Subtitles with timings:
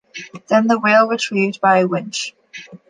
[0.47, 2.33] Then the whale was retrieved by a winch.